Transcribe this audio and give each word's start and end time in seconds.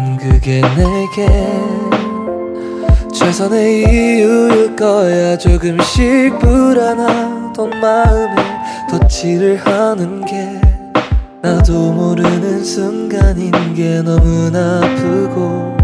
생각하면은 0.00 0.16
그게 0.16 0.62
내게 0.76 1.28
최선의 3.12 3.82
이유일 3.82 4.74
거야. 4.76 5.36
조금씩 5.36 6.38
불안하던 6.38 7.80
마음에 7.80 8.34
덧칠을 8.90 9.58
하는 9.58 10.24
게 10.24 10.60
나도 11.42 11.92
모르는 11.92 12.64
순간인 12.64 13.52
게 13.74 14.02
너무나 14.02 14.78
아프고 14.78 15.76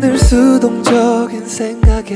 늘 0.00 0.18
수동적인 0.18 1.46
생각에 1.46 2.14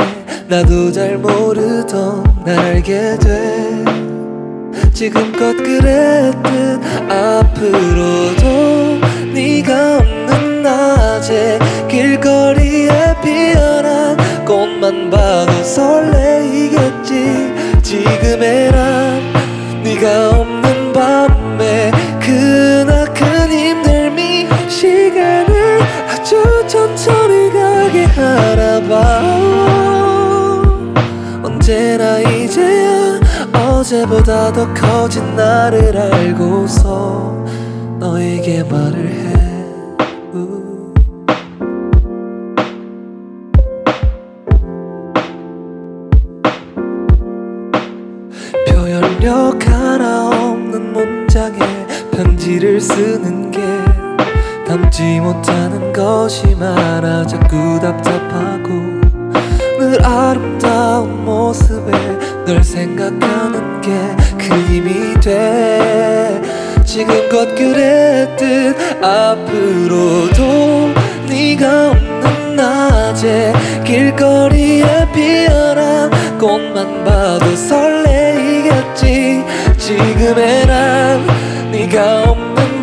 나도 0.48 0.90
잘 0.92 1.16
모르던 1.16 2.44
날 2.44 2.58
알게 2.58 3.16
돼. 3.18 3.84
지금껏 4.92 5.56
그랬듯 5.56 6.80
앞으로도 7.08 9.00
네가 9.32 10.19
낮에 10.62 11.58
길거리에 11.88 13.16
피어난 13.22 14.16
꽃만 14.44 15.10
봐도 15.10 15.52
설레이겠지. 15.62 17.54
지금의 17.82 18.70
난 18.72 19.20
네가 19.82 20.30
없는 20.30 20.92
밤에 20.92 21.90
크나큰 22.20 23.48
힘듦이 23.48 24.70
시간을 24.70 25.80
아주 26.08 26.64
천천히 26.66 27.50
가게 27.52 28.04
하나 28.04 28.80
봐. 28.88 29.22
언제나 31.42 32.18
이제야 32.20 33.20
어제보다 33.52 34.52
더 34.52 34.72
커진 34.74 35.34
나를 35.36 35.96
알고서 35.96 37.44
너에게 37.98 38.62
말을 38.64 39.08
해 39.08 39.49
편지를 52.50 52.80
쓰는 52.80 53.50
게 53.50 53.60
담지 54.66 55.20
못하는 55.20 55.92
것이 55.92 56.54
많아 56.56 57.24
자꾸 57.26 57.78
답답하고 57.80 58.68
늘 59.78 60.04
아름다운 60.04 61.24
모습에 61.24 61.92
널 62.44 62.64
생각하는 62.64 63.80
게 63.80 64.30
그 64.50 64.56
힘이 64.64 65.14
돼. 65.20 66.40
지금껏 66.84 67.54
그랬듯 67.54 68.76
앞으로도 69.04 70.92
네가 71.28 71.90
없는 71.90 72.56
낮에 72.56 73.52
길거리에 73.84 75.06
피어난 75.14 76.10
꽃만 76.38 77.04
봐도 77.04 77.54
설레이겠지. 77.54 79.44
지금의 79.78 80.66
난 80.66 81.26
네가 81.70 82.30
없는 82.30 82.39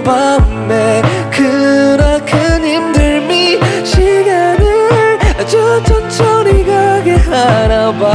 밤에 0.08 1.02
크나큰 1.30 2.64
힘듦이 2.64 3.86
시간을 3.86 5.20
아주 5.38 5.84
천천히 5.86 6.66
가게 6.66 7.16
하나 7.16 7.92
봐. 7.92 8.08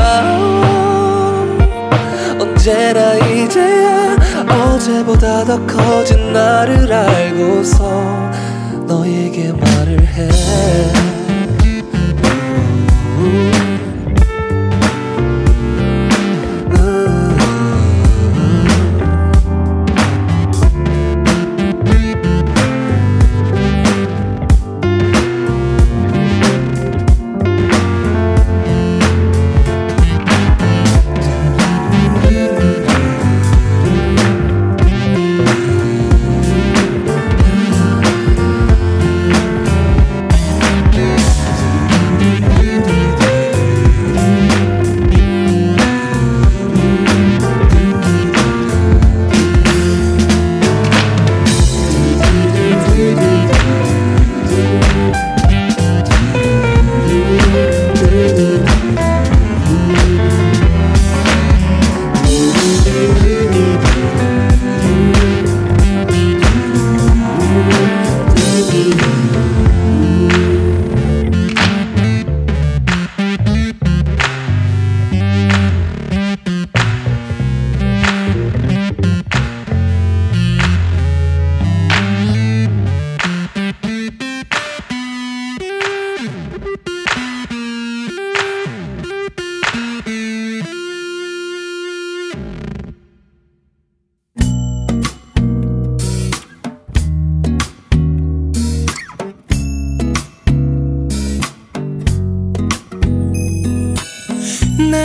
언제나 2.41 3.13
이제야 3.17 4.17
어제보다 4.49 5.45
더 5.45 5.67
커진 5.67 6.33
나를 6.33 6.91
알고서 6.91 8.31
너에게 8.87 9.53
말을 9.53 10.01
해 10.01 10.31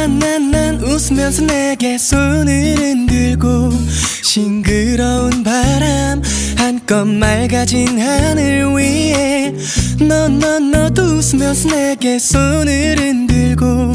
난난난 0.07 0.81
웃으면서 0.81 1.45
내게 1.45 1.98
손을 1.98 2.77
흔들고 2.77 3.71
싱그러운 4.24 5.44
바람 5.44 6.21
한껏 6.57 7.06
맑아진 7.06 8.00
하늘 8.00 8.74
위에 8.74 9.54
너너 10.00 10.59
너도 10.59 11.04
웃으면서 11.04 11.69
내게 11.69 12.19
손을 12.19 12.98
흔들고 12.98 13.94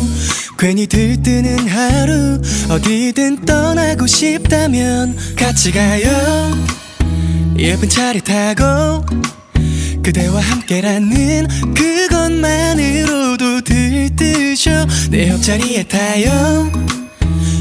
괜히 0.58 0.86
들뜨는 0.86 1.66
하루 1.66 2.40
어디든 2.70 3.44
떠나고 3.44 4.06
싶다면 4.06 5.16
같이 5.36 5.72
가요. 5.72 6.08
예쁜 7.58 7.88
차를 7.88 8.20
타고 8.20 9.04
그대와 10.02 10.40
함께라는 10.40 11.46
그것만으로도 11.75 13.60
들뜨셔. 13.62 14.87
내 15.10 15.28
옆자리에 15.31 15.84
타요. 15.84 16.70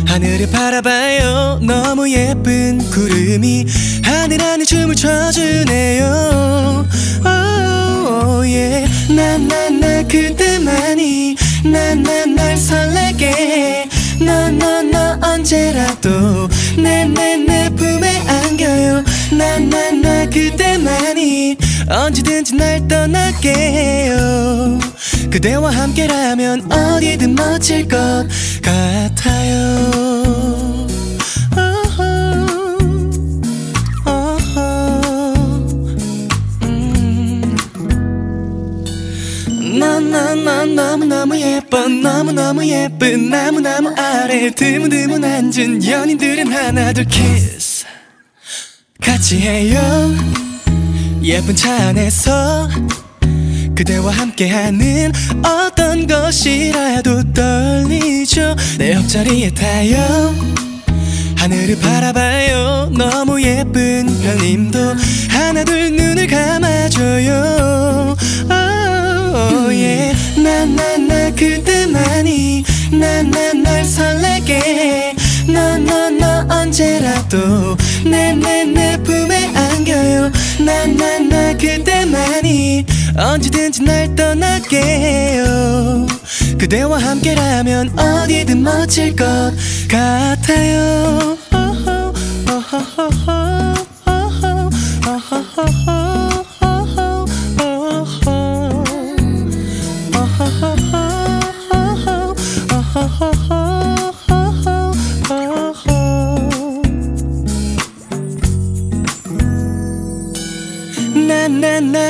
하늘을 0.08 0.50
바라봐요. 0.52 1.60
너무 1.62 2.10
예쁜 2.10 2.80
구름이 2.90 3.66
하늘 4.04 4.42
안에 4.42 4.66
춤을 4.66 4.96
춰주네요. 4.96 6.86
Oh, 7.24 8.42
yeah. 8.44 8.92
난난나 9.14 10.04
그때만이 10.08 11.36
난난날 11.64 12.58
설레게. 12.58 13.88
너너너 14.20 15.20
언제라도 15.22 16.48
내 16.78 17.06
내 17.06 17.38
내 17.38 17.70
품에 17.76 18.22
안겨요 18.28 19.04
난난나 19.42 20.28
그때만이 20.28 21.58
언제든지 21.90 22.56
날 22.56 22.88
떠날게요. 22.88 24.80
그대와 25.32 25.72
함께라면 25.72 26.72
어디든 26.72 27.34
멋질 27.34 27.88
것 27.88 27.98
같아요. 28.62 29.58
음. 36.64 37.58
너무너무 40.76 41.36
예뻐 41.40 41.88
너무너무 41.88 42.64
예쁜 42.66 43.30
나무나무 43.30 43.90
아래 43.98 44.52
드문드문 44.52 45.24
앉은 45.24 45.84
연인들은 45.84 46.52
하나 46.52 46.94
둘 46.94 47.06
키스 47.06 47.71
같이 49.12 49.40
해요. 49.42 49.78
예쁜 51.22 51.54
차 51.54 51.90
안에서 51.90 52.70
그대와 53.76 54.10
함께하는 54.10 55.12
어떤 55.44 56.08
것이라도 56.08 57.34
떨리죠. 57.34 58.56
내 58.78 58.94
옆자리에 58.94 59.54
타요. 59.54 60.34
하늘을 61.36 61.78
바라봐요. 61.82 62.92
너무 62.98 63.42
예쁜 63.44 64.06
별님도 64.22 64.80
하나 65.28 65.66
둘 65.66 65.94
눈을 65.94 66.28
감아줘요. 66.28 68.16
Oh, 68.50 69.68
yeah. 69.68 70.16
나나나 70.42 71.36
그때만이 71.36 72.64
나나 72.94 73.52
널 73.56 73.84
설레게. 73.84 75.16
너너너 75.48 76.21
언제라도 76.72 77.76
내 78.06 78.34
내 78.34 78.64
내 78.64 78.96
품에 79.04 79.52
안겨요. 79.54 80.32
나 80.64 80.88
나 80.88 81.20
나 81.20 81.52
그때만이 81.58 82.86
언제든지 83.18 83.84
날 83.84 84.16
떠날게요. 84.16 86.08
그대와 86.58 86.98
함께라면 86.98 88.00
어디든 88.00 88.64
멋질 88.64 89.14
것 89.18 89.26
같아요 89.90 91.38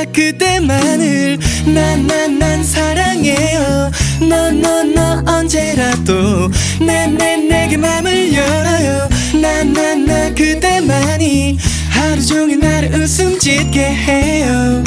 그대만을 0.06 1.38
나나난 1.66 2.64
사랑해요. 2.64 3.90
너 4.28 4.50
너 4.52 4.82
너 4.84 5.22
언제라도 5.26 6.50
내 6.80 7.06
내 7.06 7.36
내게 7.36 7.76
맘을 7.76 8.32
열어요. 8.34 9.08
나나나 9.40 10.34
그대만이 10.34 11.58
하루 11.90 12.24
종일 12.24 12.58
나를 12.60 12.94
웃음 13.00 13.38
짓게 13.38 13.80
해요. 13.80 14.82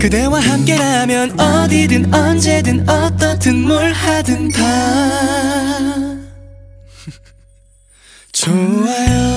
그대와 0.00 0.40
함께라면 0.40 1.38
어디든 1.40 2.12
언제든 2.14 2.88
어떻든 2.88 3.62
뭘 3.62 3.92
하든 3.92 4.50
다. 4.50 4.62
좋아요 8.32 9.35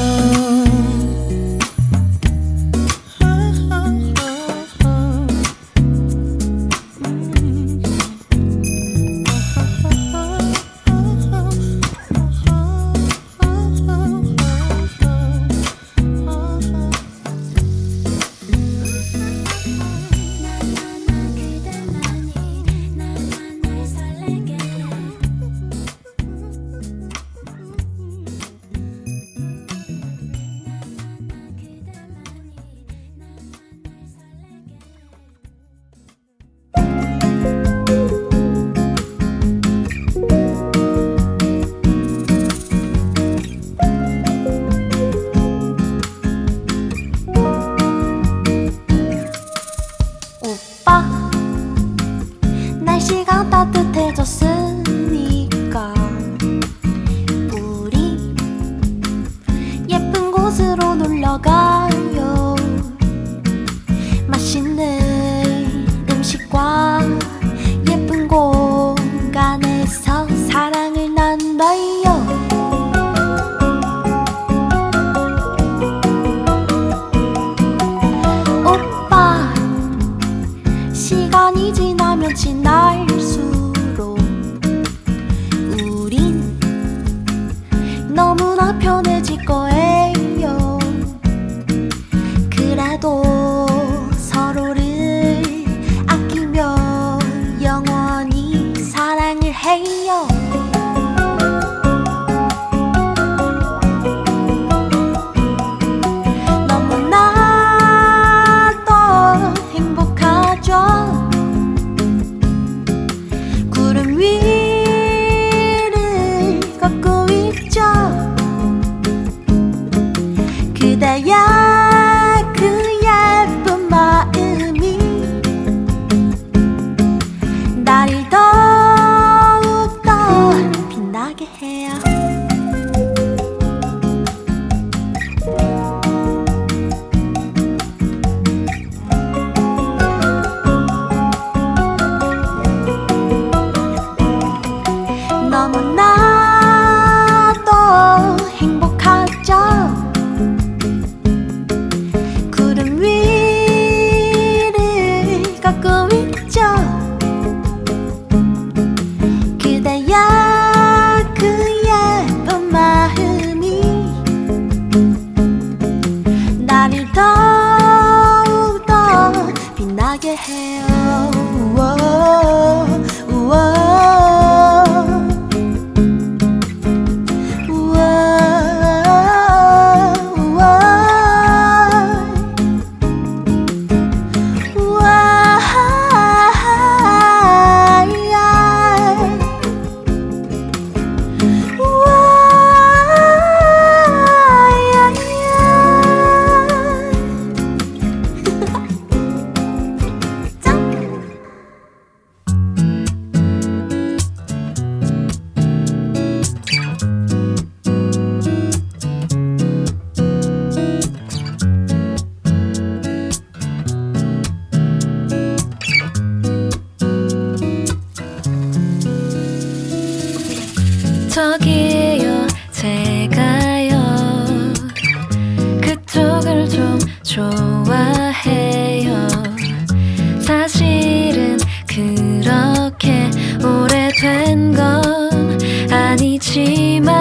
मा 237.07 237.18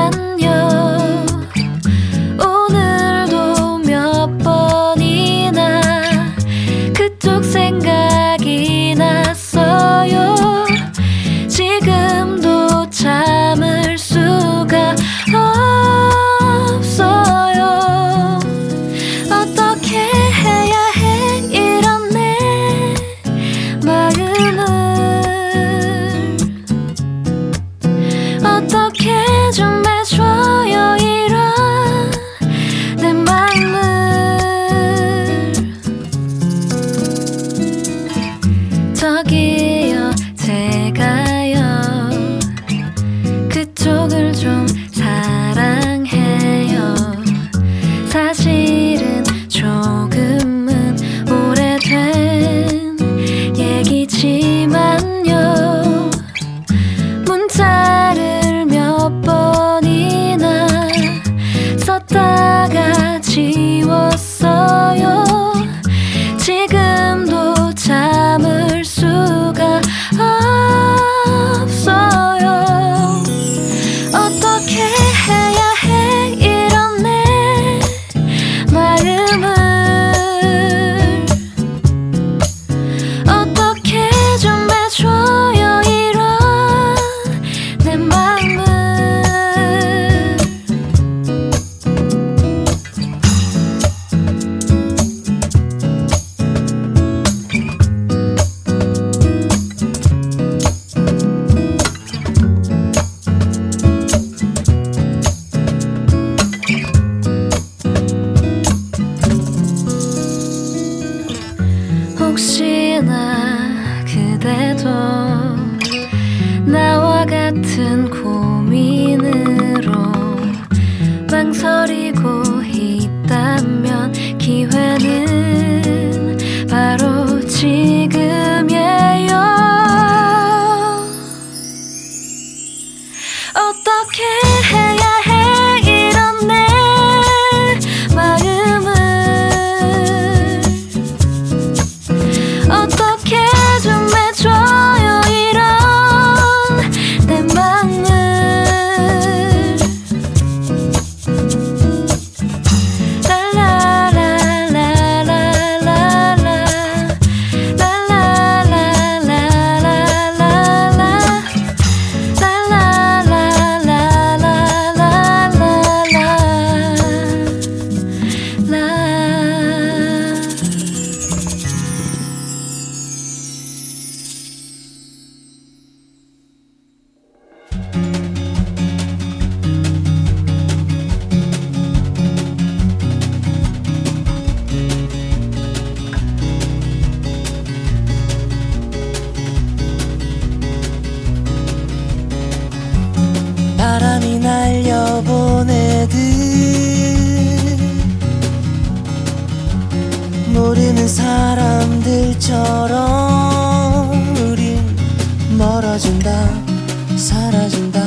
사라진다 205.99 207.17
사라진다 207.17 208.01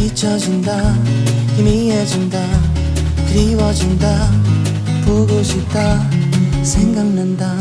잊혀진다 0.00 0.94
희미해진다 1.56 2.40
그리워진다 3.28 4.28
보고 5.06 5.40
싶다 5.42 6.08
생각난다. 6.64 7.54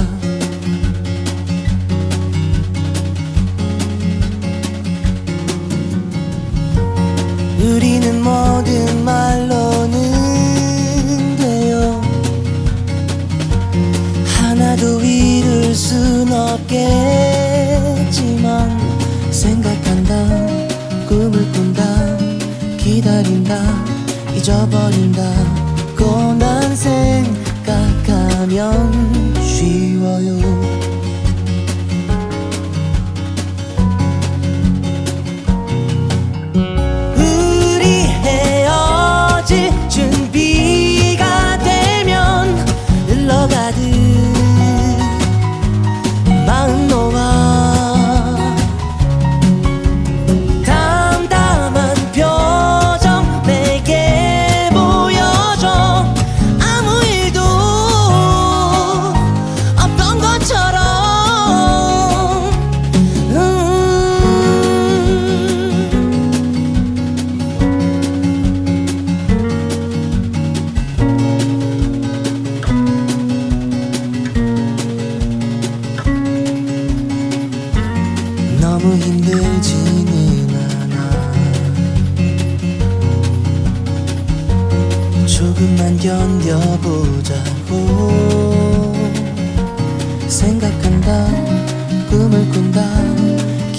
우리는 7.60 8.22
모든 8.22 9.06
말로는 9.06 9.98
돼요. 11.38 12.02
하나도 14.26 15.00
이룰 15.02 15.76
순 15.76 16.32
없겠지만 16.34 16.78
기다린다 23.08 23.56
잊어버린다. 24.36 25.24
고난 25.98 26.76
생각하면 26.76 28.54
쉬워요. 29.42 30.38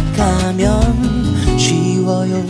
쉬워요. 1.57 2.43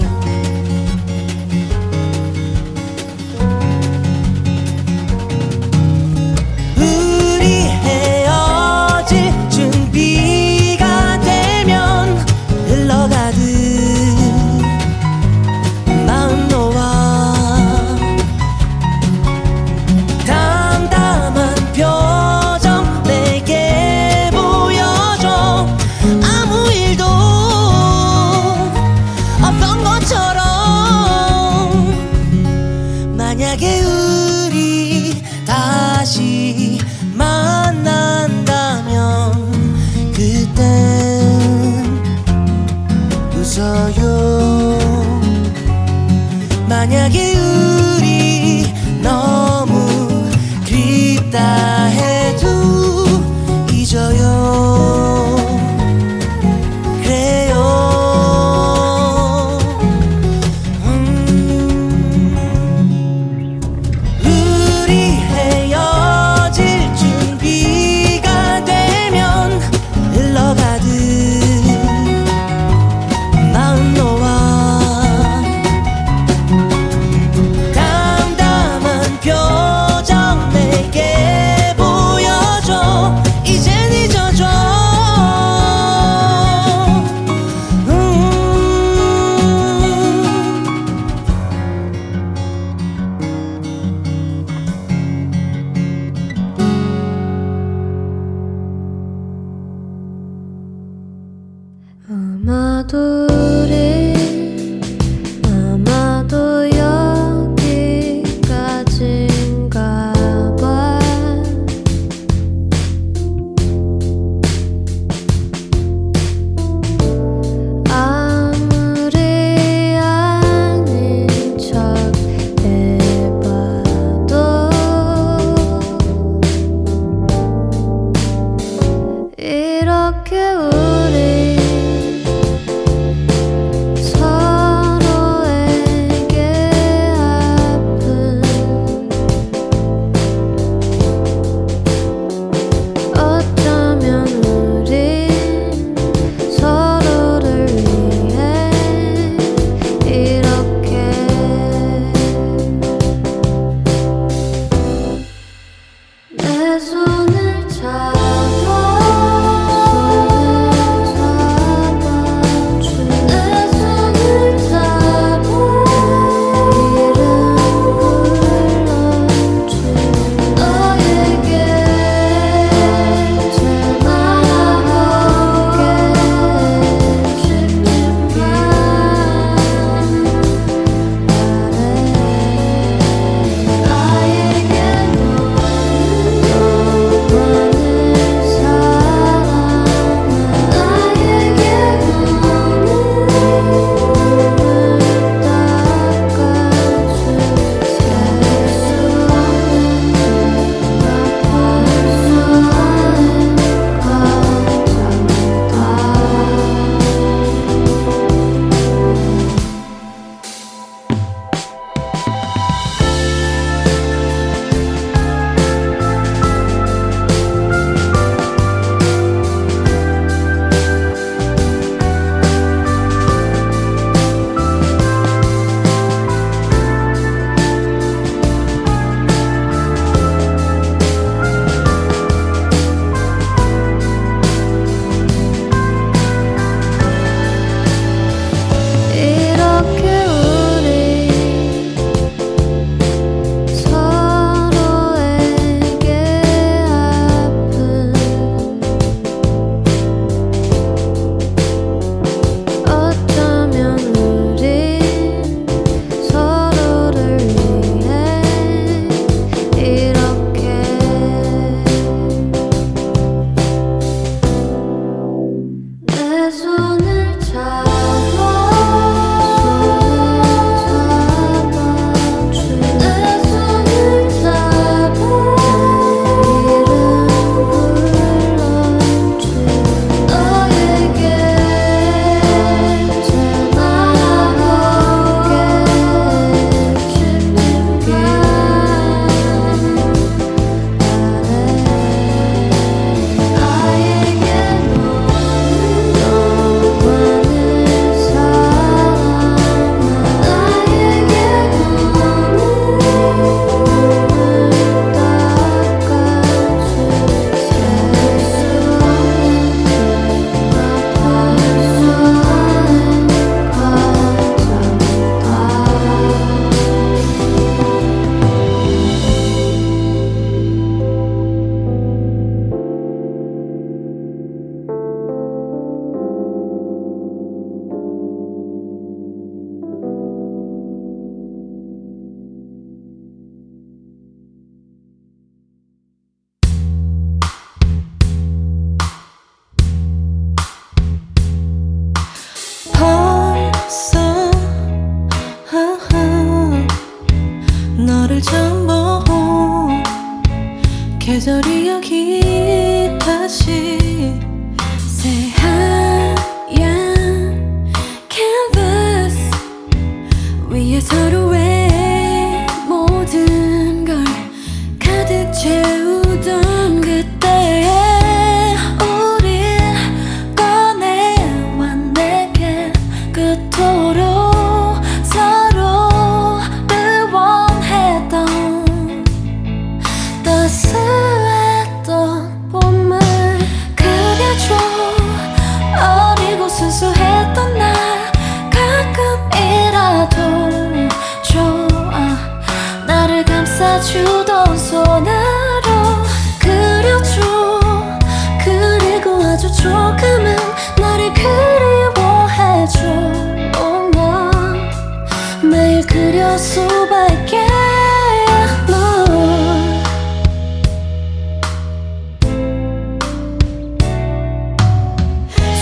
그려 406.10 406.58
수밖에 406.58 407.69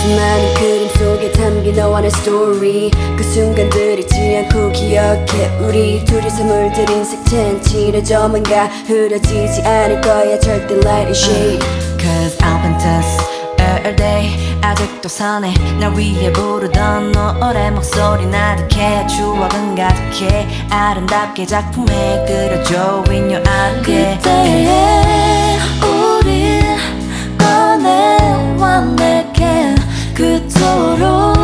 수많은 0.08 0.54
그림 0.54 0.88
속에 0.88 1.32
담긴 1.32 1.76
너와 1.76 2.00
내 2.00 2.10
스토리. 2.10 2.90
그 3.16 3.22
순간들 3.22 4.00
잊지 4.00 4.36
않고 4.36 4.72
기억해. 4.72 5.58
우리 5.60 6.04
둘이서 6.04 6.44
물들인 6.44 7.04
색채는 7.04 7.62
칠해져만가 7.62 8.66
흐려지지 8.86 9.62
않을 9.62 10.00
거야. 10.00 10.38
절대 10.38 10.74
light 10.76 11.06
and 11.06 11.16
shade. 11.16 11.64
Cause 11.98 12.36
I'll 12.38 12.60
fantasy 12.60 13.37
별 13.88 13.96
day. 13.96 14.60
아직도 14.60 15.08
선해. 15.08 15.54
날 15.80 15.96
위해 15.96 16.30
부르던 16.32 17.12
노래 17.12 17.70
목소리 17.70 18.26
나득해 18.26 19.06
추억은 19.06 19.74
가득해. 19.74 20.46
아름답게 20.68 21.46
작품에 21.46 22.24
그려줘. 22.26 23.04
In 23.08 23.30
your 23.30 23.42
eye 23.48 23.82
그때의 23.82 25.58
우린 25.82 26.76
꺼내와 27.38 28.80
내게. 28.96 29.74
그토록 30.14 31.37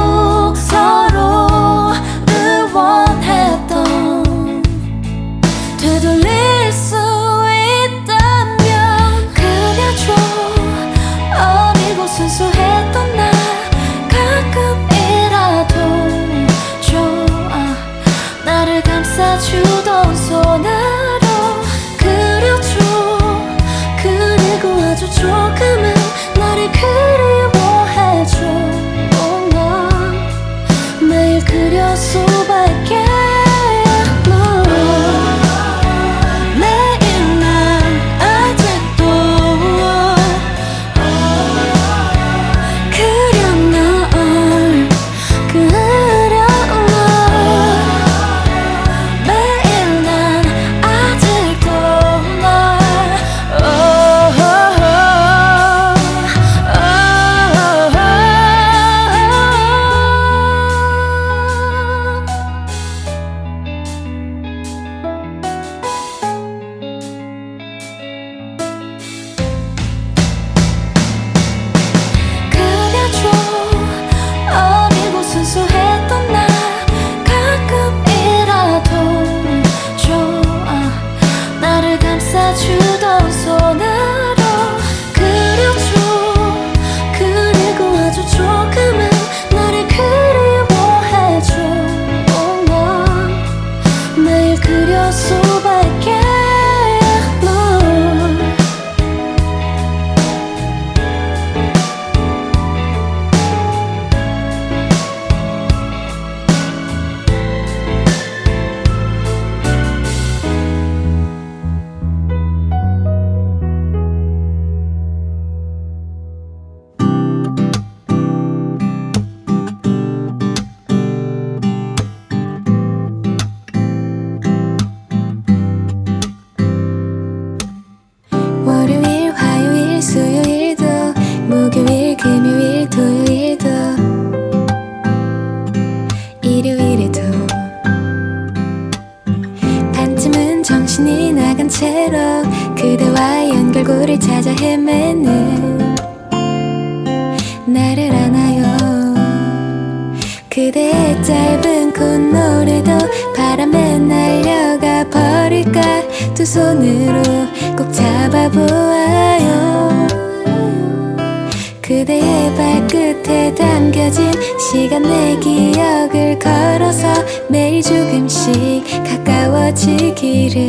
남겨진 163.85 164.33
시간 164.59 165.03
내 165.03 165.39
기억을 165.41 166.39
걸어서 166.39 167.07
매일 167.51 167.83
조금씩 167.83 168.83
가까워지기를. 169.27 170.67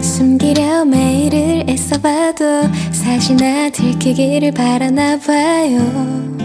숨기려 0.00 0.84
매일을 0.84 1.64
애써봐도 1.68 2.44
사실 2.92 3.36
나 3.36 3.70
들키기를 3.70 4.52
바라나 4.52 5.18
봐요 5.18 6.37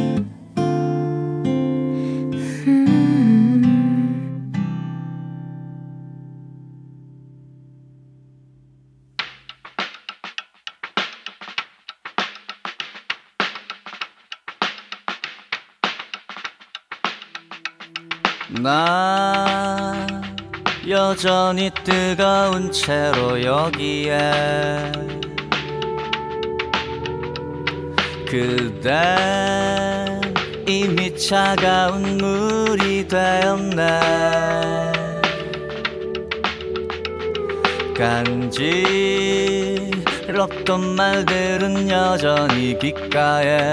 여전히 21.54 21.70
뜨거운 21.84 22.72
채로 22.72 23.44
여기에 23.44 24.18
그댄 28.28 28.96
이미 30.68 31.16
차가운 31.16 32.18
물이 32.18 33.08
되었네. 33.08 34.00
간지럽던 37.96 38.56
말들은 40.96 41.88
여전히 41.88 42.80
귓가에 42.80 43.72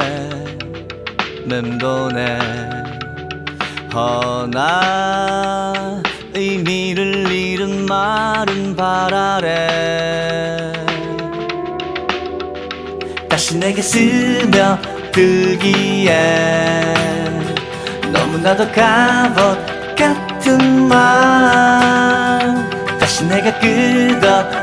맴도네. 1.46 2.38
허나 3.94 5.99
의미를 6.50 7.30
잃은 7.30 7.86
마른 7.86 8.74
발 8.74 9.14
아래 9.14 10.72
다시 13.28 13.56
내게 13.56 13.80
스며들기에 13.80 14.50
너무나도 18.12 18.72
갑옷 18.72 19.96
같은 19.96 20.88
맘 20.88 22.68
다시 22.98 23.24
내가 23.26 23.56
끄덕이기에 23.60 24.60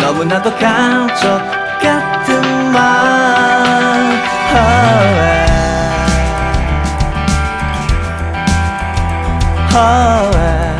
너무나도 0.00 0.56
감쪽 0.56 1.63
oh, 9.76 10.30
yeah. 10.34 10.72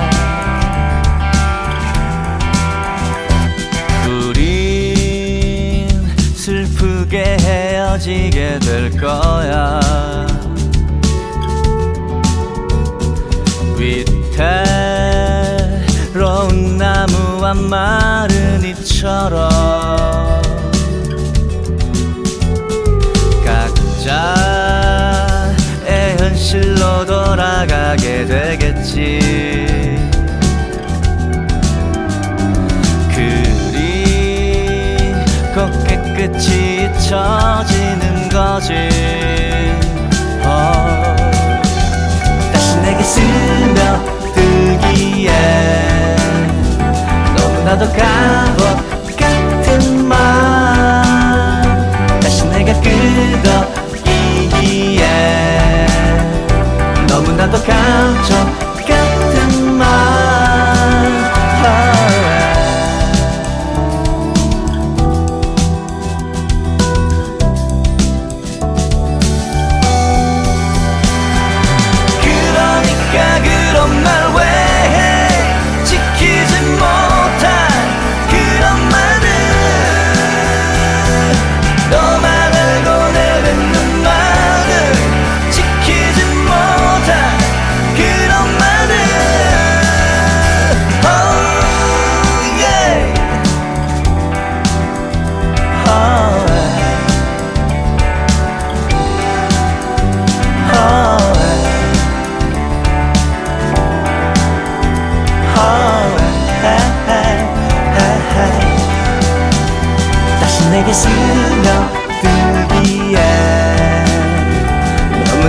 우린 4.08 5.88
슬프게 6.36 7.36
헤어지게 7.40 8.60
될 8.60 8.96
거야 8.96 9.80
위태로운 16.14 16.76
나무와 16.76 17.54
마른 17.54 18.64
이처럼 18.64 19.50
실로 26.54 27.04
돌아가게 27.04 28.24
되겠지 28.26 29.18
그리 33.12 34.04
곱게 35.52 35.96
끝이 36.14 36.84
잊혀지는 36.84 38.28
거지 38.28 38.72
어. 40.44 41.16
다시 42.52 42.76
내게 42.82 43.02
스며들기에 43.02 44.46
너무나도 47.36 47.86
갑옷 47.86 48.93
너무 57.84 58.53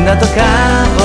너무나도 0.05 1.04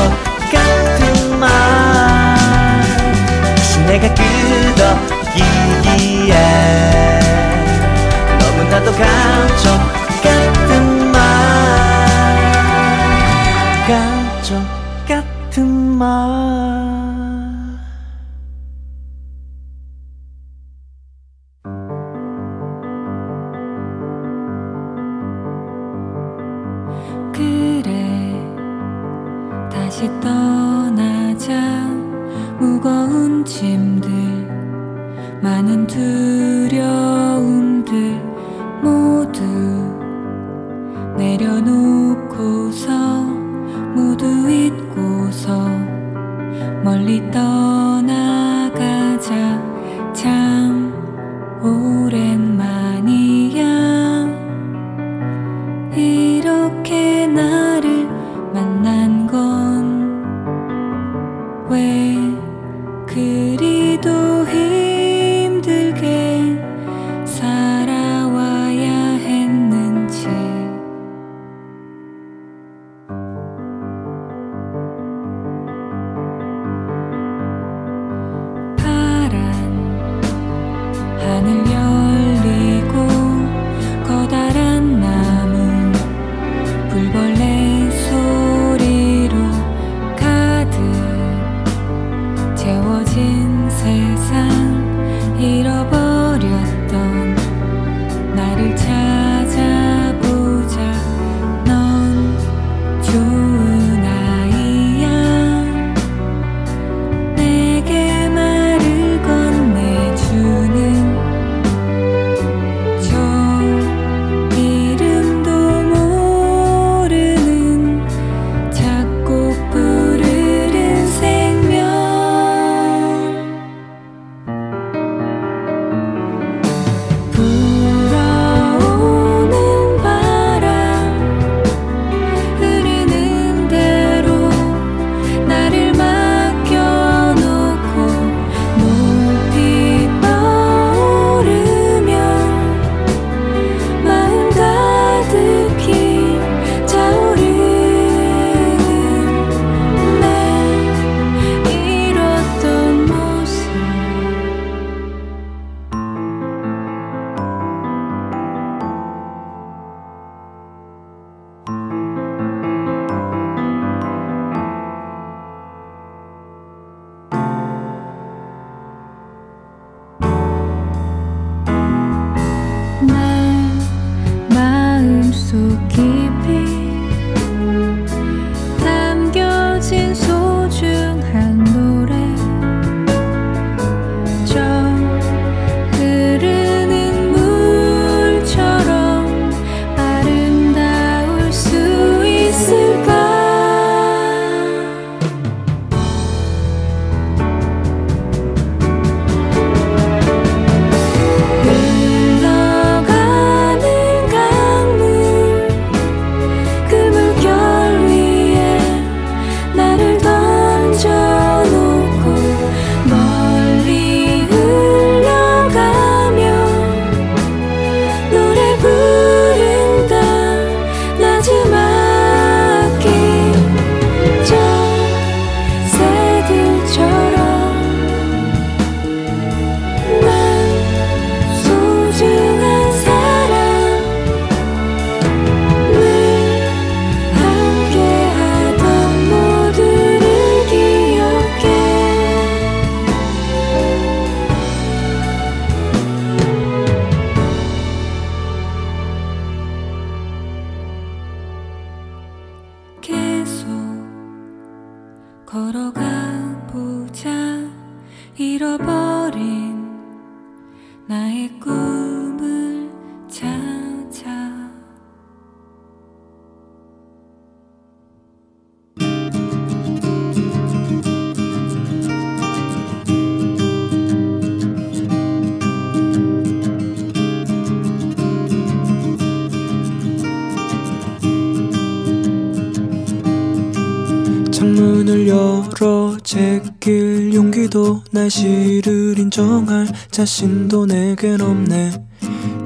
자신도 290.11 290.87
내겐 290.87 291.41
없네. 291.41 291.93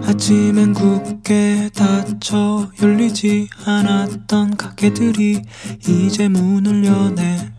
아침엔 0.06 0.74
굳게 0.74 1.70
닫혀 1.74 2.70
열리지 2.82 3.48
않았던 3.64 4.56
가게들이 4.56 5.42
이제 5.88 6.28
문을 6.28 6.84
여네. 6.84 7.52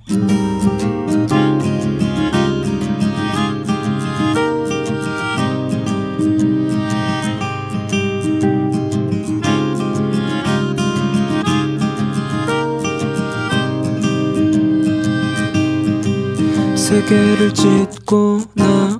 세계를 16.76 17.54
찢고 17.54 18.42
나 18.54 18.95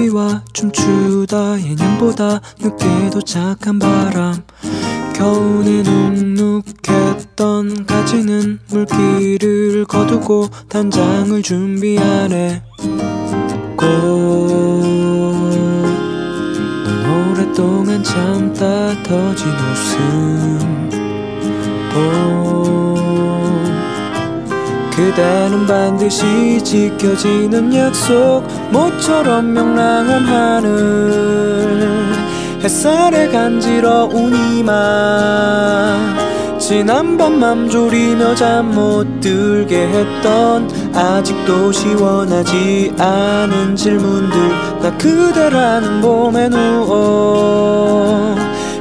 소리와 0.00 0.42
춤추다. 0.54 1.60
예년보다 1.62 2.40
늦게 2.58 3.10
도착한 3.10 3.78
바람. 3.78 4.42
겨우내 5.14 5.82
눅눅했던 5.82 7.84
가지는 7.86 8.58
물기를 8.68 9.84
거두고 9.84 10.48
단장을 10.68 11.42
준비하네. 11.42 12.62
꽃넌 13.76 13.90
오랫동안 17.32 18.02
참다 18.02 19.02
터진 19.02 19.48
웃음. 19.48 20.90
꽃 21.92 22.89
그대는 25.00 25.66
반드시 25.66 26.62
지켜지는 26.62 27.74
약속 27.74 28.42
모처럼 28.70 29.50
명랑한 29.54 30.26
하늘. 30.26 31.80
햇살에 32.62 33.28
간지러운 33.28 34.34
이마 34.52 35.96
지난밤 36.58 37.38
맘졸이며 37.38 38.34
잠 38.34 38.74
못 38.74 39.20
들게 39.22 39.88
했던 39.88 40.68
아직도 40.94 41.72
시원하지 41.72 42.92
않은 42.98 43.74
질문들. 43.76 44.38
나 44.82 44.94
그대라는 44.98 46.02
봄에 46.02 46.50
누워 46.50 48.36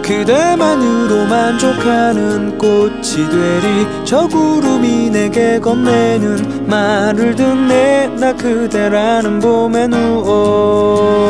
그대만으로 0.10 1.28
만족하는 1.28 2.58
꽃이 2.58 3.30
되리. 3.30 3.88
저 4.04 4.28
구름이 4.28 5.12
내게 5.12 5.60
건네는 5.60 6.66
말을 6.68 7.36
듣네. 7.36 8.08
나 8.20 8.34
그대라는 8.34 9.40
봄에 9.40 9.86
누워 9.88 11.30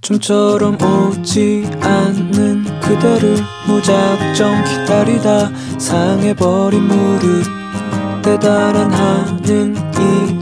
좀처럼 0.00 0.76
오지 0.82 1.70
않는 1.80 2.64
그대를 2.80 3.36
무작정 3.68 4.64
기다리다 4.64 5.52
상해버린 5.78 6.82
무릎 6.82 7.44
대단한 8.22 8.92
하는 8.92 9.76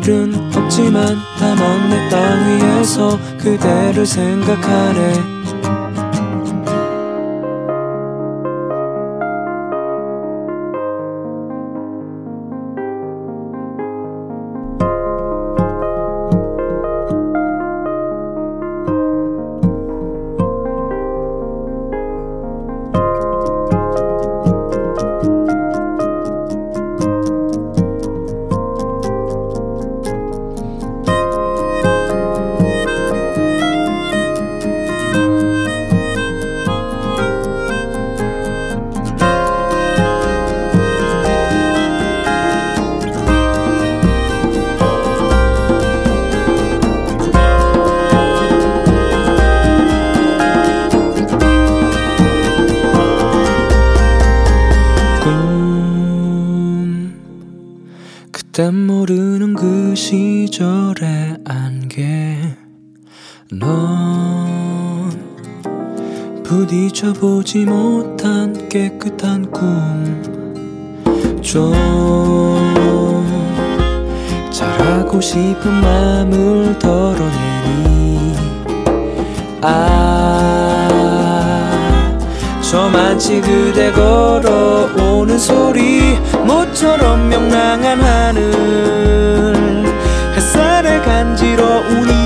일은 0.02 0.34
없지만 0.56 1.18
다만 1.38 1.90
내 1.90 2.08
땅 2.08 2.18
위에서 2.48 3.18
그대를 3.38 4.06
생각하네 4.06 5.37
보지 67.48 67.64
못한 67.64 68.68
깨끗한 68.68 69.50
꿈 69.50 70.28
좀 71.40 71.72
잘하고 74.50 75.18
싶은 75.18 75.72
마음을 75.72 76.78
덜어내니. 76.78 78.36
아 79.62 80.88
저만치 82.60 83.40
그대 83.40 83.92
걸어오는 83.92 85.38
소리 85.38 86.18
모처럼 86.44 87.30
명랑한 87.30 87.98
하늘. 87.98 88.52
햇살에 90.36 91.00
간지러운 91.00 92.10
이마 92.10 92.17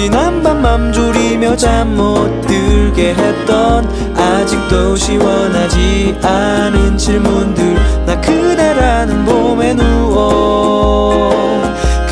지난 0.00 0.40
밤 0.44 0.62
맘 0.62 0.92
졸이며 0.92 1.56
잠 1.56 1.96
못 1.96 2.40
들게 2.42 3.14
했던 3.14 3.84
아직도 4.16 4.94
시원하지 4.94 6.16
않은 6.22 6.96
질문들. 6.96 7.74
나 8.06 8.20
그대라는 8.20 9.24
봄에 9.24 9.74
누워 9.74 11.60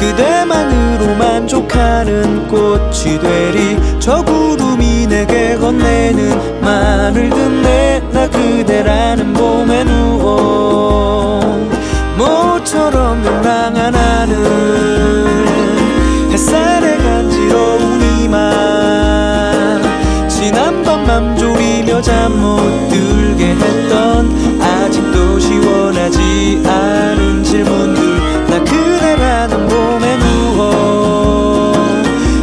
그대만으로 0.00 1.14
만족하는 1.14 2.48
꽃이 2.48 3.20
되리. 3.20 3.78
저 4.00 4.20
구름이 4.24 5.06
내게 5.06 5.56
건네는 5.56 6.60
말을 6.60 7.30
듣네 7.30 8.02
나 8.10 8.28
그대라는 8.28 9.32
봄에 9.32 9.84
누워 9.84 11.40
모처럼 12.18 13.22
명랑한 13.22 13.94
하늘 13.94 15.25
잠 22.06 22.30
못 22.40 22.88
들게 22.88 23.46
했던 23.46 24.30
아직도 24.62 25.40
시원하지 25.40 26.62
않은 26.64 27.42
질문들. 27.42 28.46
나 28.46 28.60
그대라는 28.62 29.66
봄에 29.66 30.16
누워 30.18 31.72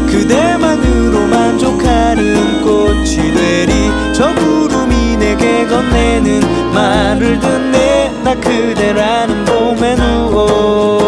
그대만으로 0.05 1.27
만족하는 1.27 2.61
꽃이 2.61 3.33
되리. 3.33 3.71
저 4.13 4.35
구름이 4.35 5.15
내게 5.15 5.65
건네는 5.65 6.73
말을 6.73 7.39
듣네. 7.39 8.11
나 8.21 8.35
그대라는 8.35 9.45
봄에 9.45 9.95
누워 9.95 11.02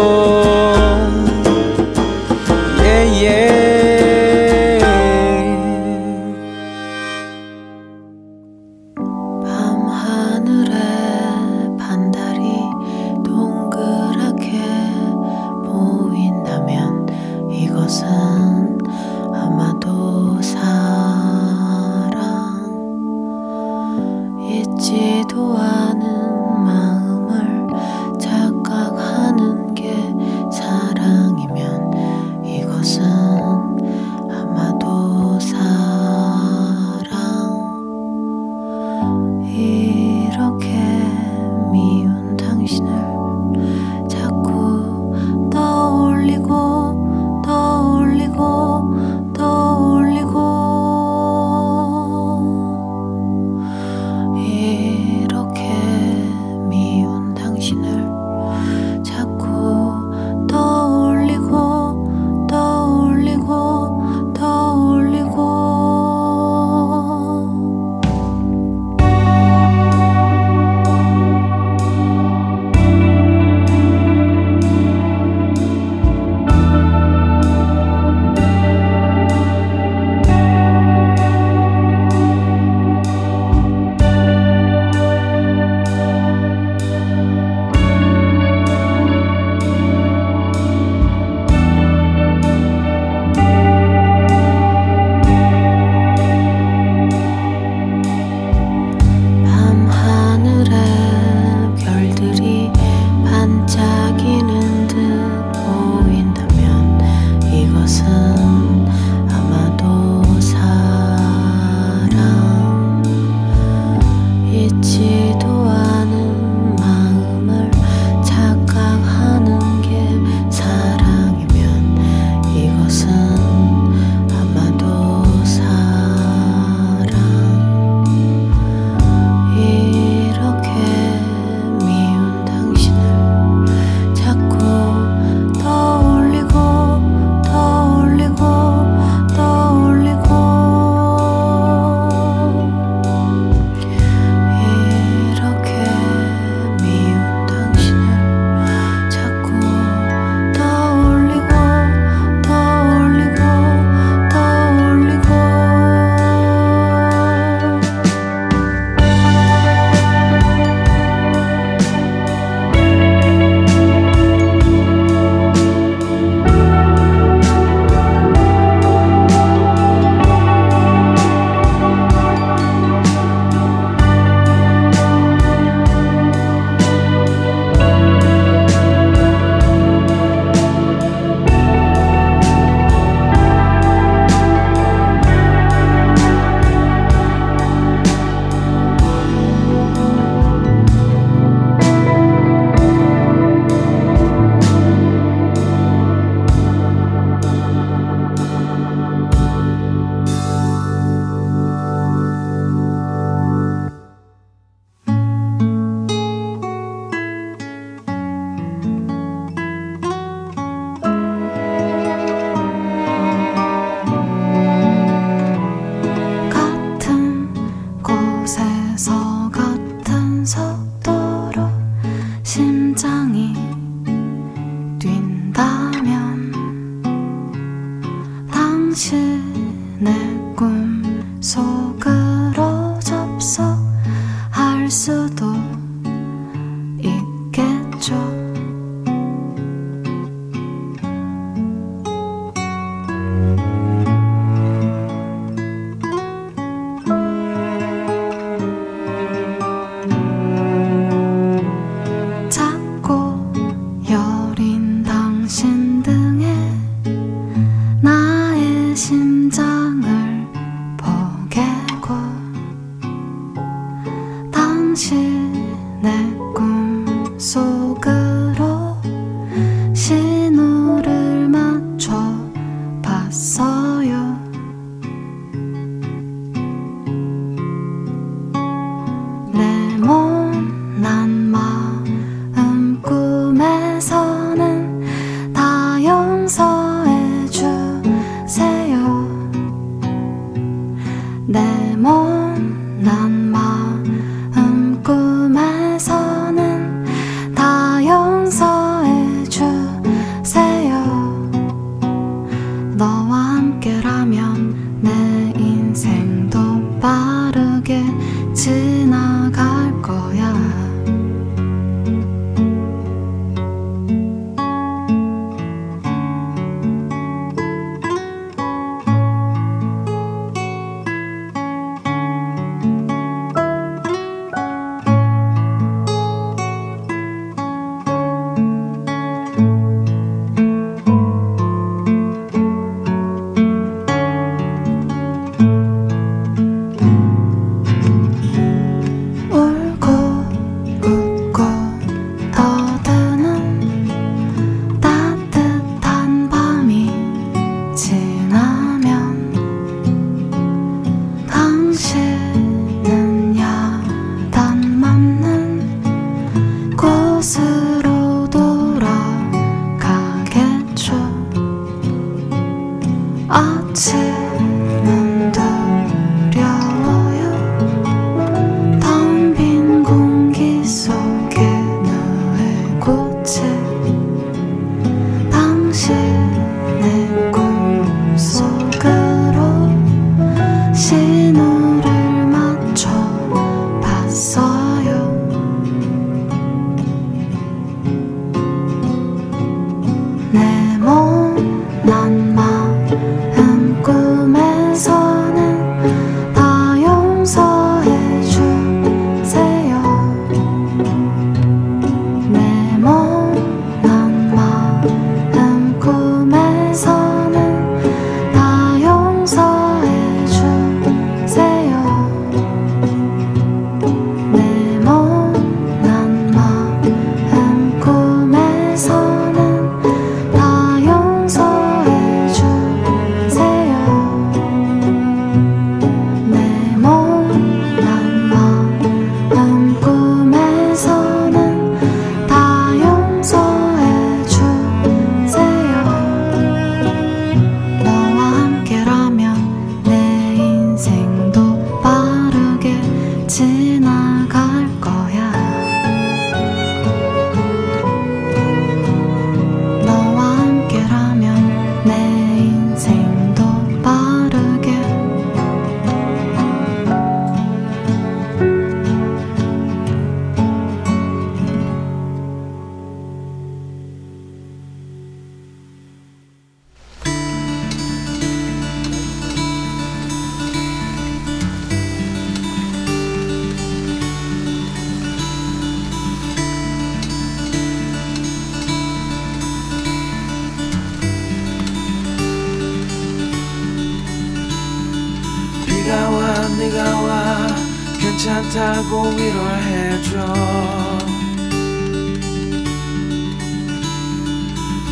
하고 488.96 489.28
위로를 489.28 489.82
해줘. 489.82 490.54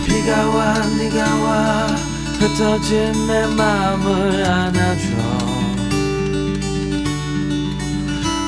비가 0.07 0.49
와 0.49 0.87
네가 0.97 1.37
와 1.45 1.87
흩어진 2.39 3.27
내 3.27 3.47
마음을 3.55 4.43
안아줘. 4.43 5.05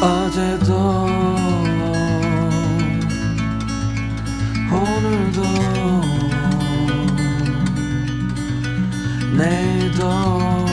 어제도 0.00 1.06
오늘도 4.72 5.42
내일도. 9.36 10.65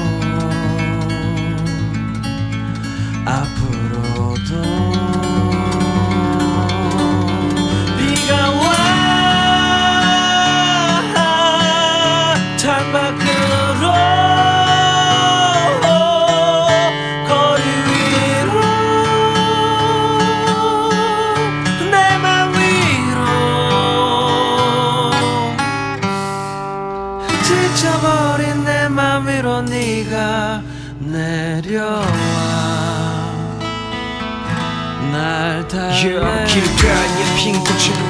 길가에 36.54 37.24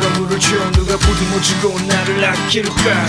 누가 0.01 0.19
물을 0.19 0.37
줘? 0.37 0.71
누가 0.73 0.97
보듬어주고 0.97 1.79
나를 1.87 2.25
아낄까? 2.25 3.05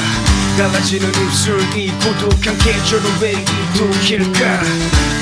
갈라지는 0.57 1.09
입술 1.09 1.61
이 1.77 1.91
고독한 1.91 2.57
계절은 2.59 3.05
왜 3.21 3.33
이도길까? 3.33 4.61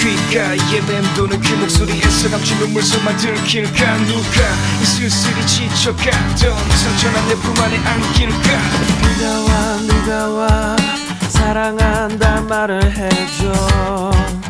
귓가에 0.01 0.57
맴도는 0.83 1.41
그 1.41 1.49
목소리에서 1.55 2.29
감춘 2.29 2.59
눈물 2.59 2.83
소만 2.83 3.17
들킬까? 3.17 3.97
누가 4.05 4.43
이 4.83 4.85
쓸쓸히 4.85 5.47
지쳐갔던 5.47 6.37
상처난 6.77 7.29
내 7.29 7.35
품 7.37 7.59
안에 7.59 7.79
안길까? 7.79 8.61
비가 9.01 9.41
와 9.41 9.77
네가 9.81 10.29
와 10.29 10.77
사랑한다 11.31 12.43
말을 12.43 12.85
해줘 12.95 14.42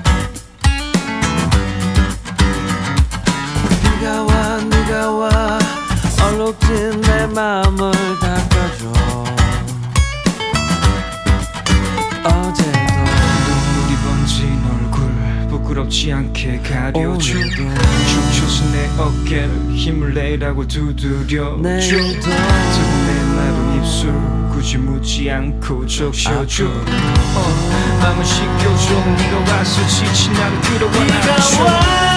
얼룩진 6.53 7.01
내 7.01 7.27
마음을 7.27 7.93
닦아줘. 8.21 8.93
어제도 12.25 12.79
눈물이 13.49 13.97
번진 14.05 14.61
얼굴 14.71 15.49
부끄럽지 15.49 16.13
않게 16.13 16.61
가려줘 16.61 17.19
춤춰서 17.19 18.65
내 18.73 18.91
어깨를 18.99 19.73
힘을 19.75 20.15
내라고 20.15 20.67
두드려줘. 20.67 21.57
내일도 21.63 22.29
마른 22.31 23.77
입술 23.83 24.13
굳이 24.53 24.77
묻지 24.77 25.31
않고 25.31 25.87
적셔줘. 25.87 26.67
어, 26.67 27.99
마음을 28.01 28.25
식혀줘. 28.25 28.95
네가 29.17 29.53
와서 29.57 29.87
지친 29.87 30.33
나를 30.35 30.61
끌어와 30.61 30.93
안아줘. 30.93 31.65
와 31.65 32.12